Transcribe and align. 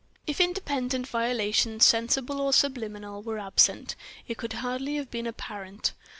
If 0.25 0.41
independent 0.41 1.07
volition, 1.07 1.79
sensible 1.79 2.41
or 2.41 2.53
subliminal, 2.53 3.21
were 3.21 3.37
absent, 3.37 3.95
it 4.27 4.35
could 4.39 4.53
hardly 4.53 4.95
have 4.95 5.11
been 5.11 5.27
apparent. 5.27 5.93